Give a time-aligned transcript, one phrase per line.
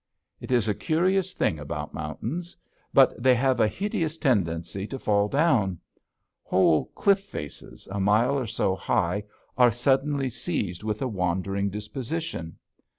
[0.39, 2.57] It is a curious thing about mountains,
[2.91, 5.79] but they have a hideous tendency to fall down.
[6.41, 9.25] Whole cliff faces, a mile or so high,
[9.59, 12.57] are suddenly seized with a wandering disposition.